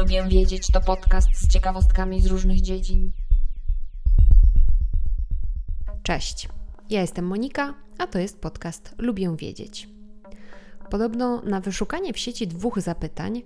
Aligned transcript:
Lubię 0.00 0.24
wiedzieć 0.28 0.66
to 0.66 0.80
podcast 0.80 1.28
z 1.34 1.48
ciekawostkami 1.48 2.20
z 2.20 2.26
różnych 2.26 2.60
dziedzin. 2.60 3.12
Cześć, 6.02 6.48
ja 6.90 7.00
jestem 7.00 7.26
Monika, 7.26 7.74
a 7.98 8.06
to 8.06 8.18
jest 8.18 8.40
podcast 8.40 8.94
Lubię 8.98 9.36
wiedzieć. 9.36 9.88
Podobno 10.90 11.42
na 11.42 11.60
wyszukanie 11.60 12.12
w 12.12 12.18
sieci 12.18 12.46
dwóch 12.46 12.80
zapytań 12.80 13.42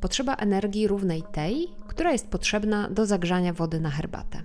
potrzeba 0.00 0.34
energii 0.34 0.88
równej 0.88 1.22
tej, 1.32 1.68
która 1.88 2.12
jest 2.12 2.28
potrzebna 2.28 2.90
do 2.90 3.06
zagrzania 3.06 3.52
wody 3.52 3.80
na 3.80 3.90
herbatę. 3.90 4.42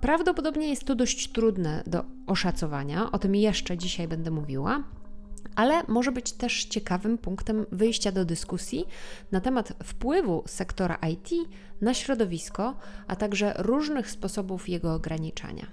Prawdopodobnie 0.00 0.68
jest 0.68 0.84
to 0.84 0.94
dość 0.94 1.32
trudne 1.32 1.82
do 1.86 2.04
oszacowania, 2.26 3.12
o 3.12 3.18
tym 3.18 3.34
jeszcze 3.34 3.78
dzisiaj 3.78 4.08
będę 4.08 4.30
mówiła, 4.30 4.84
ale 5.56 5.82
może 5.88 6.12
być 6.12 6.32
też 6.32 6.64
ciekawym 6.64 7.18
punktem 7.18 7.66
wyjścia 7.72 8.12
do 8.12 8.24
dyskusji 8.24 8.84
na 9.32 9.40
temat 9.40 9.72
wpływu 9.84 10.42
sektora 10.46 10.98
IT 11.12 11.30
na 11.80 11.94
środowisko, 11.94 12.76
a 13.06 13.16
także 13.16 13.54
różnych 13.58 14.10
sposobów 14.10 14.68
jego 14.68 14.94
ograniczania. 14.94 15.66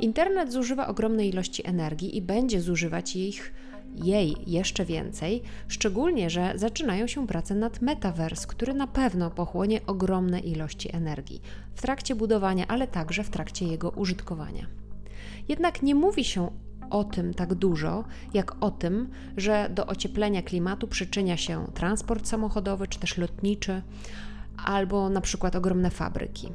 Internet 0.00 0.52
zużywa 0.52 0.86
ogromne 0.86 1.26
ilości 1.26 1.66
energii 1.66 2.16
i 2.16 2.22
będzie 2.22 2.60
zużywać 2.60 3.16
ich 3.16 3.54
jej 3.94 4.36
jeszcze 4.46 4.84
więcej, 4.84 5.42
szczególnie, 5.68 6.30
że 6.30 6.52
zaczynają 6.56 7.06
się 7.06 7.26
prace 7.26 7.54
nad 7.54 7.82
Metaverse, 7.82 8.46
który 8.46 8.74
na 8.74 8.86
pewno 8.86 9.30
pochłonie 9.30 9.80
ogromne 9.86 10.40
ilości 10.40 10.96
energii 10.96 11.40
w 11.74 11.82
trakcie 11.82 12.14
budowania, 12.14 12.66
ale 12.68 12.86
także 12.86 13.24
w 13.24 13.30
trakcie 13.30 13.66
jego 13.66 13.90
użytkowania. 13.90 14.66
Jednak 15.48 15.82
nie 15.82 15.94
mówi 15.94 16.24
się 16.24 16.50
o 16.90 17.04
tym 17.04 17.34
tak 17.34 17.54
dużo, 17.54 18.04
jak 18.34 18.64
o 18.64 18.70
tym, 18.70 19.10
że 19.36 19.70
do 19.74 19.86
ocieplenia 19.86 20.42
klimatu 20.42 20.88
przyczynia 20.88 21.36
się 21.36 21.66
transport 21.74 22.28
samochodowy 22.28 22.88
czy 22.88 22.98
też 22.98 23.18
lotniczy, 23.18 23.82
albo 24.64 25.10
na 25.10 25.20
przykład 25.20 25.56
ogromne 25.56 25.90
fabryki. 25.90 26.52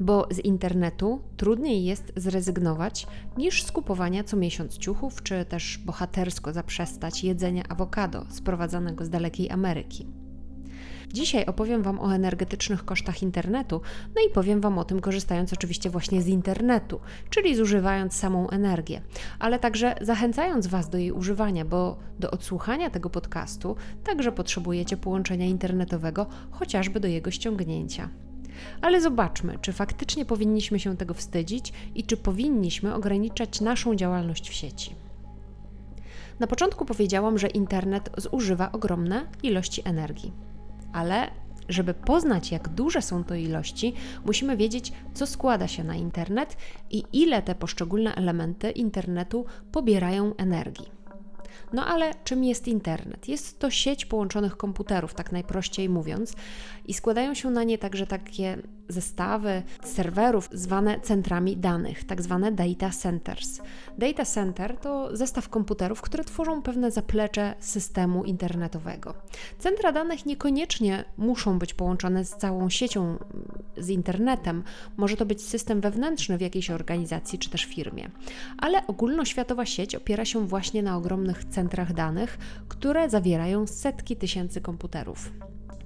Bo 0.00 0.28
z 0.30 0.38
internetu 0.38 1.22
trudniej 1.36 1.84
jest 1.84 2.12
zrezygnować 2.16 3.06
niż 3.36 3.62
z 3.62 3.72
kupowania 3.72 4.24
co 4.24 4.36
miesiąc 4.36 4.78
ciuchów, 4.78 5.22
czy 5.22 5.44
też 5.44 5.78
bohatersko 5.78 6.52
zaprzestać 6.52 7.24
jedzenia 7.24 7.62
awokado 7.68 8.26
sprowadzanego 8.28 9.04
z 9.04 9.10
dalekiej 9.10 9.50
Ameryki. 9.50 10.19
Dzisiaj 11.12 11.46
opowiem 11.46 11.82
Wam 11.82 12.00
o 12.00 12.14
energetycznych 12.14 12.84
kosztach 12.84 13.22
internetu, 13.22 13.80
no 14.14 14.22
i 14.28 14.32
powiem 14.34 14.60
Wam 14.60 14.78
o 14.78 14.84
tym 14.84 15.00
korzystając 15.00 15.52
oczywiście 15.52 15.90
właśnie 15.90 16.22
z 16.22 16.26
internetu, 16.26 17.00
czyli 17.30 17.56
zużywając 17.56 18.14
samą 18.14 18.50
energię, 18.50 19.02
ale 19.38 19.58
także 19.58 19.94
zachęcając 20.00 20.66
Was 20.66 20.88
do 20.88 20.98
jej 20.98 21.12
używania, 21.12 21.64
bo 21.64 21.96
do 22.18 22.30
odsłuchania 22.30 22.90
tego 22.90 23.10
podcastu 23.10 23.76
także 24.04 24.32
potrzebujecie 24.32 24.96
połączenia 24.96 25.46
internetowego, 25.46 26.26
chociażby 26.50 27.00
do 27.00 27.08
jego 27.08 27.30
ściągnięcia. 27.30 28.08
Ale 28.80 29.00
zobaczmy, 29.00 29.58
czy 29.60 29.72
faktycznie 29.72 30.24
powinniśmy 30.24 30.80
się 30.80 30.96
tego 30.96 31.14
wstydzić 31.14 31.72
i 31.94 32.04
czy 32.04 32.16
powinniśmy 32.16 32.94
ograniczać 32.94 33.60
naszą 33.60 33.96
działalność 33.96 34.50
w 34.50 34.54
sieci. 34.54 34.94
Na 36.40 36.46
początku 36.46 36.84
powiedziałam, 36.84 37.38
że 37.38 37.48
internet 37.48 38.10
zużywa 38.16 38.72
ogromne 38.72 39.26
ilości 39.42 39.82
energii 39.84 40.49
ale 40.92 41.30
żeby 41.68 41.94
poznać, 41.94 42.52
jak 42.52 42.68
duże 42.68 43.02
są 43.02 43.24
to 43.24 43.34
ilości, 43.34 43.94
musimy 44.24 44.56
wiedzieć, 44.56 44.92
co 45.14 45.26
składa 45.26 45.68
się 45.68 45.84
na 45.84 45.94
internet 45.94 46.56
i 46.90 47.04
ile 47.12 47.42
te 47.42 47.54
poszczególne 47.54 48.14
elementy 48.14 48.70
internetu 48.70 49.44
pobierają 49.72 50.36
energii. 50.36 51.00
No 51.72 51.86
ale 51.86 52.14
czym 52.24 52.44
jest 52.44 52.68
internet? 52.68 53.28
Jest 53.28 53.58
to 53.58 53.70
sieć 53.70 54.06
połączonych 54.06 54.56
komputerów, 54.56 55.14
tak 55.14 55.32
najprościej 55.32 55.88
mówiąc, 55.88 56.34
i 56.86 56.94
składają 56.94 57.34
się 57.34 57.50
na 57.50 57.64
nie 57.64 57.78
także 57.78 58.06
takie 58.06 58.58
zestawy 58.90 59.62
serwerów 59.84 60.48
zwane 60.52 61.00
centrami 61.00 61.56
danych, 61.56 62.04
tak 62.04 62.22
zwane 62.22 62.52
data 62.52 62.90
centers. 62.90 63.60
Data 63.98 64.24
center 64.24 64.76
to 64.76 65.16
zestaw 65.16 65.48
komputerów, 65.48 66.00
które 66.00 66.24
tworzą 66.24 66.62
pewne 66.62 66.90
zaplecze 66.90 67.54
systemu 67.58 68.24
internetowego. 68.24 69.14
Centra 69.58 69.92
danych 69.92 70.26
niekoniecznie 70.26 71.04
muszą 71.18 71.58
być 71.58 71.74
połączone 71.74 72.24
z 72.24 72.36
całą 72.36 72.70
siecią 72.70 73.18
z 73.76 73.88
internetem. 73.88 74.62
Może 74.96 75.16
to 75.16 75.26
być 75.26 75.42
system 75.42 75.80
wewnętrzny 75.80 76.38
w 76.38 76.40
jakiejś 76.40 76.70
organizacji 76.70 77.38
czy 77.38 77.50
też 77.50 77.64
firmie. 77.64 78.10
Ale 78.58 78.86
ogólnoświatowa 78.86 79.66
sieć 79.66 79.94
opiera 79.94 80.24
się 80.24 80.46
właśnie 80.46 80.82
na 80.82 80.96
ogromnych 80.96 81.44
centrach 81.44 81.92
danych, 81.92 82.38
które 82.68 83.10
zawierają 83.10 83.66
setki 83.66 84.16
tysięcy 84.16 84.60
komputerów. 84.60 85.30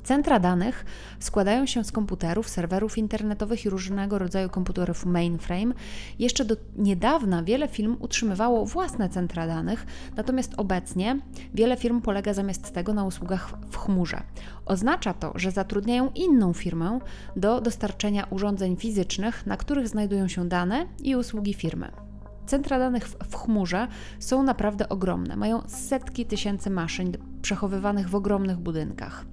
Centra 0.04 0.41
danych 0.41 0.84
składają 1.19 1.66
się 1.66 1.84
z 1.84 1.92
komputerów, 1.92 2.48
serwerów 2.48 2.98
internetowych 2.98 3.65
i 3.65 3.70
różnego 3.70 4.19
rodzaju 4.19 4.48
komputerów 4.48 5.06
mainframe. 5.06 5.75
Jeszcze 6.19 6.44
do 6.44 6.56
niedawna 6.76 7.42
wiele 7.42 7.69
firm 7.69 7.97
utrzymywało 8.00 8.66
własne 8.66 9.09
centra 9.09 9.47
danych, 9.47 9.87
natomiast 10.16 10.54
obecnie 10.56 11.19
wiele 11.54 11.76
firm 11.76 12.00
polega 12.00 12.34
zamiast 12.34 12.72
tego 12.72 12.94
na 12.94 13.04
usługach 13.04 13.53
w 13.70 13.76
chmurze. 13.76 14.22
Oznacza 14.66 15.15
to, 15.15 15.32
że 15.34 15.50
zatrudniają 15.50 16.10
inną 16.15 16.53
firmę 16.53 16.98
do 17.36 17.60
dostarczenia 17.60 18.26
urządzeń 18.31 18.76
fizycznych, 18.76 19.47
na 19.47 19.56
których 19.56 19.88
znajdują 19.88 20.28
się 20.28 20.48
dane 20.48 20.86
i 21.03 21.16
usługi 21.16 21.54
firmy. 21.54 22.03
Centra 22.47 22.78
danych 22.78 23.09
w, 23.09 23.37
chmurze 23.37 23.88
są 24.19 24.43
naprawdę 24.43 24.88
ogromne, 24.88 25.37
mają 25.37 25.62
setki 25.66 26.27
tysięcy 26.27 26.71
maszyn 26.71 27.12
przechowywanych 27.43 28.09
w 28.09 28.15
ogromnych 28.15 28.59
budynkach. 28.59 29.25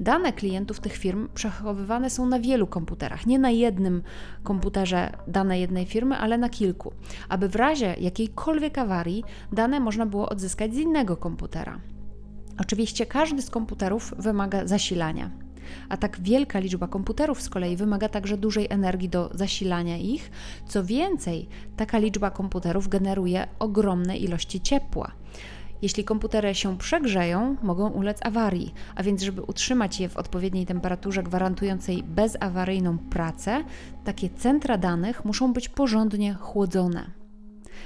Dane 0.00 0.32
klientów 0.32 0.80
tych 0.80 0.96
firm 0.96 1.28
przechowywane 1.34 2.10
są 2.10 2.26
na 2.26 2.40
wielu 2.40 2.66
komputerach, 2.66 3.26
nie 3.26 3.38
na 3.38 3.50
jednym 3.50 4.02
komputerze 4.42 5.12
dane 5.26 5.60
jednej 5.60 5.86
firmy, 5.86 6.16
ale 6.16 6.38
na 6.38 6.48
kilku, 6.48 6.92
aby 7.28 7.48
w 7.48 7.56
razie 7.56 7.94
jakiejkolwiek 8.00 8.78
awarii 8.78 9.24
dane 9.52 9.80
można 9.80 10.06
było 10.06 10.28
odzyskać 10.28 10.74
z 10.74 10.78
innego 10.78 11.16
komputera. 11.16 11.80
Oczywiście 12.60 13.06
każdy 13.06 13.42
z 13.42 13.50
komputerów 13.50 14.14
wymaga 14.18 14.66
zasilania. 14.66 15.45
A 15.88 15.96
tak 15.96 16.20
wielka 16.20 16.58
liczba 16.58 16.88
komputerów 16.88 17.42
z 17.42 17.48
kolei 17.48 17.76
wymaga 17.76 18.08
także 18.08 18.36
dużej 18.36 18.66
energii 18.70 19.08
do 19.08 19.30
zasilania 19.34 19.96
ich. 19.96 20.30
Co 20.66 20.84
więcej, 20.84 21.48
taka 21.76 21.98
liczba 21.98 22.30
komputerów 22.30 22.88
generuje 22.88 23.46
ogromne 23.58 24.16
ilości 24.16 24.60
ciepła. 24.60 25.12
Jeśli 25.82 26.04
komputery 26.04 26.54
się 26.54 26.78
przegrzeją, 26.78 27.56
mogą 27.62 27.88
ulec 27.90 28.26
awarii, 28.26 28.74
a 28.94 29.02
więc, 29.02 29.22
żeby 29.22 29.42
utrzymać 29.42 30.00
je 30.00 30.08
w 30.08 30.16
odpowiedniej 30.16 30.66
temperaturze 30.66 31.22
gwarantującej 31.22 32.02
bezawaryjną 32.02 32.98
pracę, 32.98 33.64
takie 34.04 34.30
centra 34.30 34.78
danych 34.78 35.24
muszą 35.24 35.52
być 35.52 35.68
porządnie 35.68 36.34
chłodzone. 36.34 37.25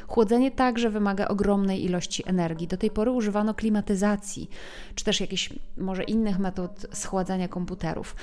Chłodzenie 0.08 0.50
także 0.50 0.90
wymaga 0.90 1.28
ogromnej 1.28 1.84
ilości 1.84 2.22
energii. 2.26 2.68
Do 2.68 2.76
tej 2.76 2.90
pory 2.90 3.10
używano 3.10 3.54
klimatyzacji, 3.54 4.50
czy 4.94 5.04
też 5.04 5.20
jakichś 5.20 5.50
może 5.76 6.04
innych 6.04 6.38
metod 6.38 6.86
schładzania 6.92 7.48
komputerów. 7.48 8.16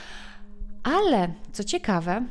Ale 0.83 1.33
co 1.51 1.63
ciekawe, 1.63 2.25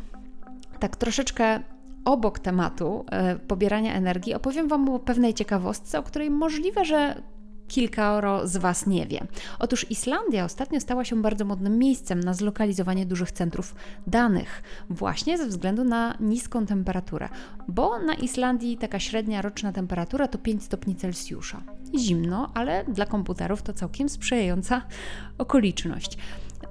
tak 0.78 0.96
troszeczkę 0.96 1.60
obok 2.04 2.38
tematu 2.38 3.04
e, 3.10 3.36
pobierania 3.36 3.94
energii 3.94 4.34
opowiem 4.34 4.68
Wam 4.68 4.88
o 4.88 4.98
pewnej 4.98 5.34
ciekawostce, 5.34 5.98
o 5.98 6.02
której 6.02 6.30
możliwe, 6.30 6.84
że 6.84 7.22
kilkoro 7.68 8.48
z 8.48 8.56
Was 8.56 8.86
nie 8.86 9.06
wie. 9.06 9.26
Otóż 9.58 9.90
Islandia 9.90 10.44
ostatnio 10.44 10.80
stała 10.80 11.04
się 11.04 11.22
bardzo 11.22 11.44
modnym 11.44 11.78
miejscem 11.78 12.20
na 12.20 12.34
zlokalizowanie 12.34 13.06
dużych 13.06 13.32
centrów 13.32 13.74
danych, 14.06 14.62
właśnie 14.90 15.38
ze 15.38 15.46
względu 15.46 15.84
na 15.84 16.16
niską 16.20 16.66
temperaturę, 16.66 17.28
bo 17.68 17.98
na 17.98 18.14
Islandii 18.14 18.78
taka 18.78 18.98
średnia 18.98 19.42
roczna 19.42 19.72
temperatura 19.72 20.28
to 20.28 20.38
5 20.38 20.62
stopni 20.62 20.96
Celsjusza. 20.96 21.62
Zimno, 21.98 22.50
ale 22.54 22.84
dla 22.84 23.06
komputerów 23.06 23.62
to 23.62 23.72
całkiem 23.72 24.08
sprzyjająca 24.08 24.82
okoliczność. 25.38 26.18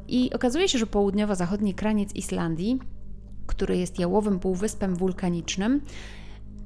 I 0.07 0.33
okazuje 0.33 0.69
się, 0.69 0.79
że 0.79 0.87
południowo-zachodni 0.87 1.73
kraniec 1.73 2.15
Islandii, 2.15 2.79
który 3.47 3.77
jest 3.77 3.99
jałowym 3.99 4.39
półwyspem 4.39 4.95
wulkanicznym, 4.95 5.81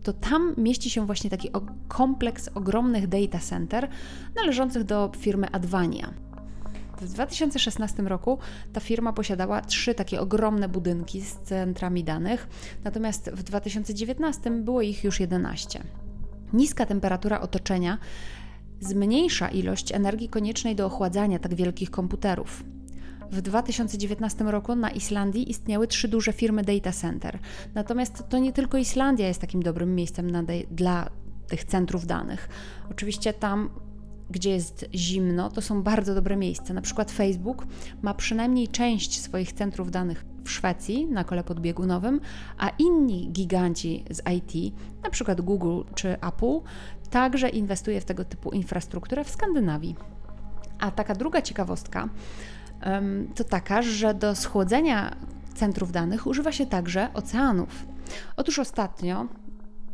to 0.04 0.14
tam 0.14 0.54
mieści 0.58 0.90
się 0.90 1.06
właśnie 1.06 1.30
taki 1.30 1.50
kompleks 1.88 2.50
ogromnych 2.56 3.08
data 3.08 3.40
center 3.40 3.88
należących 4.36 4.84
do 4.84 5.12
firmy 5.18 5.52
Advania. 5.52 6.14
W 7.02 7.14
2016 7.14 8.04
roku 8.04 8.38
ta 8.74 8.80
firma 8.80 9.14
posiadała 9.14 9.62
trzy 9.62 9.96
takie 9.96 10.22
ogromne 10.22 10.70
budynki 10.70 11.22
z 11.22 11.36
centrami 11.36 12.04
danych, 12.04 12.48
natomiast 12.84 13.30
w 13.30 13.44
2019 13.44 14.52
było 14.52 14.82
ich 14.82 15.04
już 15.04 15.20
11. 15.20 15.84
Niska 16.54 16.86
temperatura 16.86 17.42
otoczenia 17.42 17.98
zmniejsza 18.80 19.50
ilość 19.50 19.92
energii 19.92 20.30
koniecznej 20.30 20.76
do 20.76 20.86
ochładzania 20.86 21.40
tak 21.40 21.56
wielkich 21.56 21.92
komputerów. 21.92 22.64
W 23.32 23.42
2019 23.42 24.44
roku 24.44 24.76
na 24.76 24.90
Islandii 24.90 25.50
istniały 25.50 25.88
trzy 25.88 26.08
duże 26.08 26.34
firmy 26.34 26.64
data 26.64 26.92
center. 26.92 27.40
Natomiast 27.76 28.24
to 28.30 28.38
nie 28.38 28.54
tylko 28.54 28.78
Islandia 28.78 29.28
jest 29.28 29.42
takim 29.42 29.64
dobrym 29.64 29.96
miejscem 29.96 30.28
dla 30.72 31.10
tych 31.48 31.64
centrów 31.64 32.06
danych. 32.06 32.50
Oczywiście 32.92 33.34
tam 33.34 33.70
gdzie 34.30 34.50
jest 34.50 34.86
zimno, 34.96 35.50
to 35.50 35.62
są 35.62 35.84
bardzo 35.84 36.16
dobre 36.16 36.38
miejsca. 36.38 36.74
Na 36.74 36.82
przykład 36.82 37.12
Facebook 37.12 37.68
ma 38.02 38.14
przynajmniej 38.14 38.68
część 38.68 39.22
swoich 39.22 39.54
centrów 39.54 39.92
danych 39.92 40.26
w 40.44 40.52
Szwecji 40.52 41.08
na 41.08 41.24
kole 41.24 41.44
podbiegunowym, 41.44 42.22
a 42.58 42.70
inni 42.70 43.30
giganci 43.32 44.04
z 44.10 44.22
IT, 44.38 44.76
na 45.04 45.10
przykład 45.10 45.42
Google 45.42 45.82
czy 45.96 46.14
Apple, 46.14 46.60
także 47.10 47.50
inwestuje 47.50 48.02
w 48.02 48.06
tego 48.06 48.26
typu 48.26 48.52
infrastrukturę 48.52 49.24
w 49.24 49.30
Skandynawii. 49.30 49.96
A 50.80 50.92
taka 50.92 51.16
druga 51.16 51.42
ciekawostka 51.42 52.10
to 53.36 53.44
taka, 53.44 53.82
że 53.82 54.14
do 54.14 54.36
schłodzenia 54.36 55.16
centrów 55.56 55.92
danych 55.92 56.28
używa 56.28 56.52
się 56.52 56.66
także 56.66 57.14
oceanów. 57.14 57.86
Otóż 58.38 58.60
ostatnio, 58.60 59.28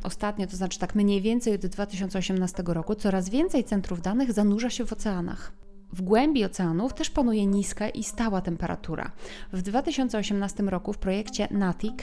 ostatnio 0.03 0.47
to 0.47 0.57
znaczy 0.57 0.79
tak 0.79 0.95
mniej 0.95 1.21
więcej 1.21 1.55
od 1.55 1.65
2018 1.65 2.63
roku, 2.65 2.95
coraz 2.95 3.29
więcej 3.29 3.63
centrów 3.63 4.01
danych 4.01 4.31
zanurza 4.31 4.69
się 4.69 4.85
w 4.85 4.93
oceanach. 4.93 5.51
W 5.93 6.01
głębi 6.01 6.45
oceanów 6.45 6.93
też 6.93 7.09
panuje 7.09 7.45
niska 7.45 7.89
i 7.89 8.03
stała 8.03 8.41
temperatura. 8.41 9.11
W 9.53 9.61
2018 9.61 10.63
roku 10.63 10.93
w 10.93 10.97
projekcie 10.97 11.47
NATIC 11.51 11.95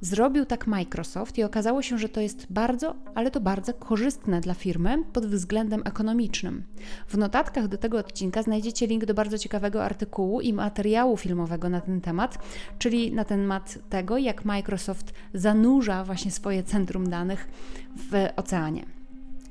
Zrobił 0.00 0.44
tak 0.44 0.66
Microsoft 0.66 1.38
i 1.38 1.44
okazało 1.44 1.82
się, 1.82 1.98
że 1.98 2.08
to 2.08 2.20
jest 2.20 2.46
bardzo, 2.50 2.94
ale 3.14 3.30
to 3.30 3.40
bardzo 3.40 3.74
korzystne 3.74 4.40
dla 4.40 4.54
firmy 4.54 5.04
pod 5.12 5.26
względem 5.26 5.82
ekonomicznym. 5.84 6.62
W 7.08 7.18
notatkach 7.18 7.68
do 7.68 7.78
tego 7.78 7.98
odcinka 7.98 8.42
znajdziecie 8.42 8.86
link 8.86 9.04
do 9.04 9.14
bardzo 9.14 9.38
ciekawego 9.38 9.84
artykułu 9.84 10.40
i 10.40 10.52
materiału 10.52 11.16
filmowego 11.16 11.68
na 11.68 11.80
ten 11.80 12.00
temat, 12.00 12.38
czyli 12.78 13.12
na 13.12 13.24
temat 13.24 13.78
tego, 13.90 14.18
jak 14.18 14.44
Microsoft 14.44 15.12
zanurza 15.34 16.04
właśnie 16.04 16.30
swoje 16.30 16.62
centrum 16.62 17.10
danych 17.10 17.48
w 17.96 18.28
oceanie. 18.36 18.97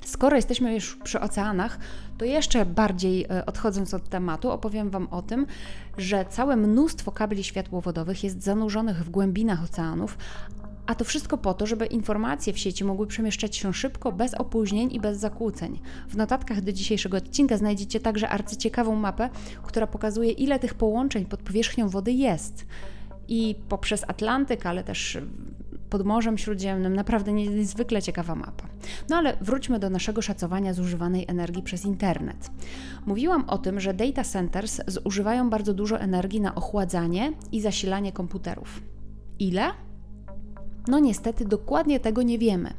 Skoro 0.08 0.36
jesteśmy 0.36 0.74
już 0.74 0.96
przy 0.96 1.20
oceanach, 1.20 1.80
to 2.18 2.26
jeszcze 2.26 2.66
bardziej 2.66 3.26
e, 3.30 3.46
odchodząc 3.46 3.94
od 3.94 4.10
tematu, 4.10 4.52
opowiem 4.52 4.90
Wam 4.90 5.08
o 5.12 5.22
tym, 5.22 5.48
że 5.98 6.26
całe 6.30 6.56
mnóstwo 6.56 7.12
kabli 7.12 7.44
światłowodowych 7.44 8.24
jest 8.24 8.44
zanurzonych 8.44 9.06
w 9.06 9.10
głębinach 9.10 9.64
oceanów, 9.64 10.18
a 10.86 10.96
to 10.96 11.06
wszystko 11.06 11.38
po 11.38 11.54
to, 11.54 11.66
żeby 11.66 11.86
informacje 11.86 12.54
w 12.54 12.60
sieci 12.60 12.84
mogły 12.84 13.08
przemieszczać 13.08 13.56
się 13.56 13.74
szybko, 13.74 14.12
bez 14.12 14.34
opóźnień 14.34 14.94
i 14.94 15.00
bez 15.00 15.18
zakłóceń. 15.18 15.80
W 16.10 16.18
notatkach 16.18 16.62
do 16.62 16.72
dzisiejszego 16.72 17.18
odcinka 17.18 17.58
znajdziecie 17.58 18.00
także 18.00 18.30
arcyciekawą 18.30 18.96
mapę, 18.96 19.30
która 19.64 19.88
pokazuje, 19.88 20.32
ile 20.32 20.60
tych 20.60 20.74
połączeń 20.74 21.26
pod 21.26 21.40
powierzchnią 21.40 21.90
wody 21.90 22.12
jest. 22.12 22.66
I 23.28 23.56
poprzez 23.70 24.04
Atlantyk, 24.08 24.66
ale 24.66 24.84
też 24.84 25.18
pod 25.90 26.06
Morzem 26.06 26.38
Śródziemnym. 26.38 26.96
Naprawdę 26.96 27.34
niezwykle 27.34 28.02
ciekawa 28.02 28.36
mapa. 28.36 28.68
No 29.10 29.16
ale 29.16 29.38
wróćmy 29.42 29.80
do 29.80 29.90
naszego 29.90 30.22
szacowania 30.22 30.74
zużywanej 30.74 31.26
energii 31.28 31.64
przez 31.64 31.86
internet. 31.86 32.52
Mówiłam 33.06 33.50
o 33.50 33.58
tym, 33.58 33.80
że 33.80 33.94
data 33.94 34.24
centers 34.24 34.82
zużywają 34.88 35.50
bardzo 35.50 35.74
dużo 35.74 36.00
energii 36.00 36.42
na 36.42 36.56
ochładzanie 36.56 37.34
i 37.52 37.62
zasilanie 37.62 38.12
komputerów. 38.12 38.82
Ile? 39.40 39.72
No 40.88 41.00
niestety 41.00 41.46
dokładnie 41.46 42.00
tego 42.00 42.24
nie 42.24 42.40
wiemy. 42.40 42.74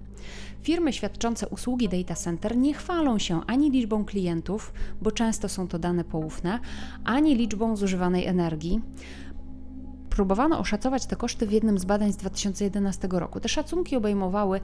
Firmy 0.63 0.93
świadczące 0.93 1.49
usługi 1.49 1.89
data 1.89 2.15
center 2.15 2.57
nie 2.57 2.75
chwalą 2.75 3.19
się 3.19 3.41
ani 3.47 3.71
liczbą 3.71 4.05
klientów, 4.05 4.73
bo 5.03 5.13
często 5.13 5.49
są 5.49 5.69
to 5.69 5.79
dane 5.79 6.05
poufne, 6.05 6.59
ani 7.05 7.37
liczbą 7.37 7.77
zużywanej 7.77 8.27
energii. 8.27 8.81
Próbowano 10.19 10.59
oszacować 10.59 11.07
te 11.07 11.17
koszty 11.17 11.47
w 11.47 11.53
jednym 11.53 11.79
z 11.79 11.85
badań 11.85 12.13
z 12.13 12.17
2011 12.17 13.09
roku. 13.11 13.41
Te 13.41 13.49
szacunki 13.49 13.97
obejmowały 13.97 14.61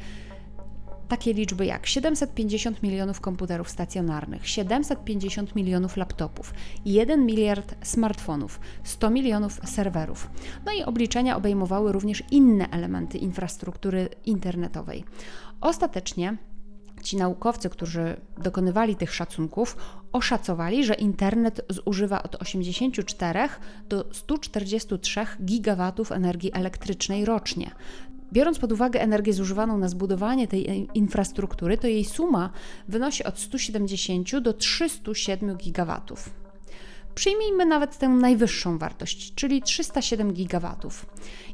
takie 1.08 1.32
liczby 1.32 1.66
jak 1.66 1.86
750 1.86 2.82
milionów 2.82 3.20
komputerów 3.20 3.70
stacjonarnych, 3.70 4.48
750 4.48 5.54
milionów 5.56 5.96
laptopów, 5.96 6.54
1 6.84 7.26
miliard 7.26 7.74
smartfonów, 7.82 8.60
100 8.84 9.10
milionów 9.10 9.60
serwerów. 9.64 10.30
No 10.66 10.72
i 10.72 10.82
obliczenia 10.82 11.36
obejmowały 11.36 11.92
również 11.92 12.22
inne 12.30 12.70
elementy 12.70 13.18
infrastruktury 13.18 14.08
internetowej. 14.24 15.04
Ostatecznie 15.60 16.36
ci 17.04 17.16
naukowcy, 17.16 17.70
którzy 17.70 18.16
dokonywali 18.38 18.96
tych 18.96 19.14
szacunków, 19.14 19.76
oszacowali, 20.12 20.84
że 20.84 20.94
internet 20.94 21.60
zużywa 21.68 22.22
od 22.22 22.42
84 22.42 23.48
do 23.88 24.04
143 24.12 25.26
gigawatów 25.44 26.12
energii 26.12 26.50
elektrycznej 26.54 27.24
rocznie. 27.24 27.70
Biorąc 28.32 28.58
pod 28.58 28.72
uwagę 28.72 29.00
energię 29.00 29.32
zużywaną 29.32 29.78
na 29.78 29.88
zbudowanie 29.88 30.48
tej 30.48 30.88
infrastruktury, 30.94 31.78
to 31.78 31.86
jej 31.86 32.04
suma 32.04 32.50
wynosi 32.88 33.24
od 33.24 33.38
170 33.38 34.38
do 34.38 34.52
307 34.52 35.56
gigawatów. 35.56 36.30
Przyjmijmy 37.14 37.66
nawet 37.66 37.98
tę 37.98 38.08
najwyższą 38.08 38.78
wartość, 38.78 39.34
czyli 39.34 39.62
307 39.62 40.32
gigawatów. 40.32 41.06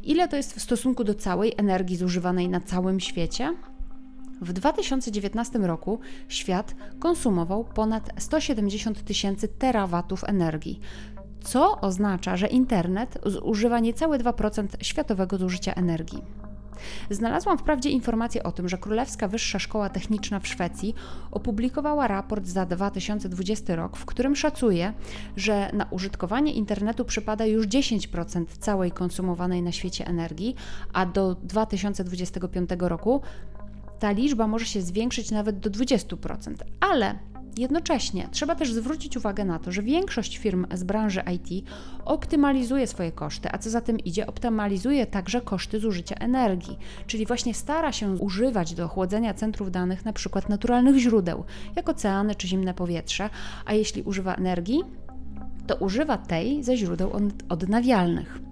Ile 0.02 0.28
to 0.28 0.36
jest 0.36 0.54
w 0.54 0.62
stosunku 0.62 1.04
do 1.04 1.14
całej 1.14 1.54
energii 1.56 1.96
zużywanej 1.96 2.48
na 2.48 2.60
całym 2.60 3.00
świecie? 3.00 3.54
W 4.40 4.52
2019 4.52 5.58
roku 5.58 6.00
świat 6.28 6.74
konsumował 6.98 7.64
ponad 7.64 8.10
170 8.18 9.04
tysięcy 9.04 9.48
terawatów 9.48 10.24
energii, 10.24 10.80
co 11.40 11.80
oznacza, 11.80 12.36
że 12.36 12.46
internet 12.46 13.18
zużywa 13.26 13.80
niecałe 13.80 14.18
2% 14.18 14.66
światowego 14.80 15.38
zużycia 15.38 15.74
energii. 15.74 16.22
Znalazłam 17.10 17.58
wprawdzie 17.58 17.90
informację 17.90 18.42
o 18.42 18.52
tym, 18.52 18.68
że 18.68 18.78
Królewska 18.78 19.28
Wyższa 19.28 19.58
Szkoła 19.58 19.88
Techniczna 19.88 20.40
w 20.40 20.46
Szwecji 20.46 20.94
opublikowała 21.30 22.08
raport 22.08 22.46
za 22.46 22.66
2020 22.66 23.76
rok, 23.76 23.96
w 23.96 24.04
którym 24.04 24.36
szacuje, 24.36 24.92
że 25.36 25.70
na 25.72 25.86
użytkowanie 25.90 26.52
internetu 26.52 27.04
przypada 27.04 27.46
już 27.46 27.66
10% 27.66 28.44
całej 28.58 28.92
konsumowanej 28.92 29.62
na 29.62 29.72
świecie 29.72 30.06
energii, 30.06 30.54
a 30.92 31.06
do 31.06 31.34
2025 31.34 32.70
roku 32.78 33.20
ta 34.00 34.10
liczba 34.12 34.46
może 34.46 34.64
się 34.64 34.82
zwiększyć 34.82 35.30
nawet 35.30 35.58
do 35.58 35.70
20%, 35.70 36.54
ale 36.80 37.18
Jednocześnie 37.56 38.28
trzeba 38.30 38.54
też 38.54 38.72
zwrócić 38.72 39.16
uwagę 39.16 39.44
na 39.44 39.58
to, 39.58 39.72
że 39.72 39.82
większość 39.82 40.38
firm 40.38 40.66
z 40.74 40.84
branży 40.84 41.22
IT 41.34 41.66
optymalizuje 42.04 42.86
swoje 42.86 43.12
koszty, 43.12 43.48
a 43.52 43.58
co 43.58 43.70
za 43.70 43.80
tym 43.80 43.98
idzie, 43.98 44.26
optymalizuje 44.26 45.06
także 45.06 45.40
koszty 45.40 45.80
zużycia 45.80 46.14
energii, 46.14 46.78
czyli 47.06 47.26
właśnie 47.26 47.54
stara 47.54 47.92
się 47.92 48.12
używać 48.12 48.74
do 48.74 48.88
chłodzenia 48.88 49.34
centrów 49.34 49.70
danych 49.70 50.04
na 50.04 50.12
przykład 50.12 50.48
naturalnych 50.48 50.96
źródeł, 50.96 51.44
jak 51.76 51.88
oceany 51.88 52.34
czy 52.34 52.48
zimne 52.48 52.74
powietrze, 52.74 53.30
a 53.66 53.74
jeśli 53.74 54.02
używa 54.02 54.34
energii, 54.34 54.82
to 55.66 55.76
używa 55.76 56.18
tej 56.18 56.64
ze 56.64 56.76
źródeł 56.76 57.12
odnawialnych. 57.48 58.49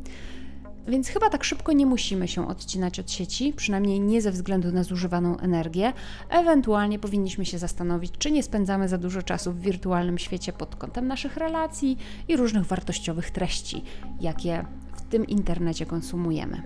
Więc 0.88 1.08
chyba 1.08 1.30
tak 1.30 1.44
szybko 1.44 1.72
nie 1.72 1.86
musimy 1.86 2.28
się 2.28 2.48
odcinać 2.48 3.00
od 3.00 3.10
sieci, 3.10 3.52
przynajmniej 3.56 4.00
nie 4.00 4.22
ze 4.22 4.30
względu 4.30 4.72
na 4.72 4.84
zużywaną 4.84 5.38
energię. 5.38 5.92
Ewentualnie 6.30 6.98
powinniśmy 6.98 7.44
się 7.44 7.58
zastanowić, 7.58 8.12
czy 8.18 8.30
nie 8.30 8.42
spędzamy 8.42 8.88
za 8.88 8.98
dużo 8.98 9.22
czasu 9.22 9.52
w 9.52 9.60
wirtualnym 9.60 10.18
świecie 10.18 10.52
pod 10.52 10.76
kątem 10.76 11.06
naszych 11.06 11.36
relacji 11.36 11.98
i 12.28 12.36
różnych 12.36 12.64
wartościowych 12.64 13.30
treści, 13.30 13.82
jakie 14.20 14.64
w 14.96 15.02
tym 15.02 15.26
internecie 15.26 15.86
konsumujemy. 15.86 16.62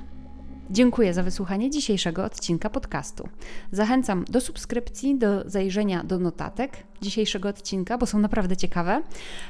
Dziękuję 0.70 1.14
za 1.14 1.22
wysłuchanie 1.22 1.70
dzisiejszego 1.70 2.24
odcinka 2.24 2.70
podcastu. 2.70 3.28
Zachęcam 3.72 4.24
do 4.24 4.40
subskrypcji, 4.40 5.18
do 5.18 5.50
zajrzenia 5.50 6.04
do 6.04 6.18
notatek 6.18 6.72
dzisiejszego 7.02 7.48
odcinka, 7.48 7.98
bo 7.98 8.06
są 8.06 8.18
naprawdę 8.18 8.56
ciekawe. 8.56 9.02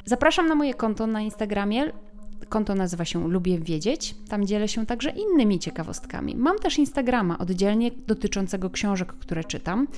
Zapraszam 0.05 0.47
na 0.47 0.55
moje 0.55 0.75
konto 0.75 1.07
na 1.07 1.21
Instagramie 1.21 1.93
Konto 2.49 2.75
nazywa 2.75 3.05
się 3.05 3.29
Lubię 3.29 3.59
Wiedzieć. 3.59 4.15
Tam 4.29 4.47
dzielę 4.47 4.69
się 4.69 4.87
także 4.87 5.11
innymi 5.11 5.59
ciekawostkami. 5.59 6.37
Mam 6.37 6.59
też 6.59 6.79
Instagrama 6.79 7.39
oddzielnie 7.39 7.91
dotyczącego 8.07 8.71
książek, 8.71 9.13
które 9.13 9.45
czytam. 9.45 9.89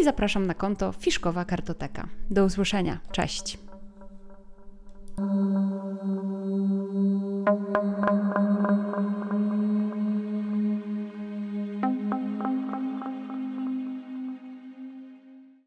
I 0.00 0.04
zapraszam 0.04 0.46
na 0.46 0.54
konto 0.54 0.92
Fiszkowa 0.92 1.44
Kartoteka. 1.44 2.08
Do 2.30 2.44
usłyszenia. 2.44 2.98
Cześć. 3.12 3.58
Thank 5.16 5.26
you. 9.96 10.11